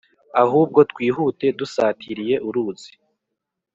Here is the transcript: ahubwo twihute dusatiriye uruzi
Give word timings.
ahubwo 0.43 0.79
twihute 0.91 1.45
dusatiriye 1.59 2.35
uruzi 2.47 2.91